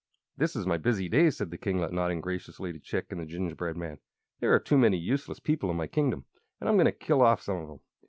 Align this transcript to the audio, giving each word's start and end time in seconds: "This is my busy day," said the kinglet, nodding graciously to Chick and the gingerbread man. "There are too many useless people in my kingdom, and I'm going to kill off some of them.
"This 0.35 0.55
is 0.55 0.65
my 0.65 0.77
busy 0.77 1.07
day," 1.07 1.29
said 1.29 1.51
the 1.51 1.59
kinglet, 1.59 1.93
nodding 1.93 2.21
graciously 2.21 2.73
to 2.73 2.79
Chick 2.79 3.11
and 3.11 3.21
the 3.21 3.25
gingerbread 3.27 3.77
man. 3.77 3.99
"There 4.39 4.51
are 4.51 4.57
too 4.59 4.79
many 4.79 4.97
useless 4.97 5.39
people 5.39 5.69
in 5.69 5.77
my 5.77 5.85
kingdom, 5.85 6.25
and 6.59 6.67
I'm 6.67 6.75
going 6.75 6.85
to 6.85 6.91
kill 6.91 7.21
off 7.21 7.43
some 7.43 7.57
of 7.57 7.67
them. 7.67 7.79